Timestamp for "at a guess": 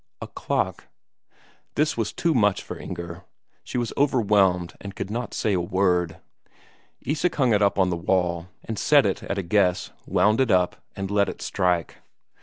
9.21-9.91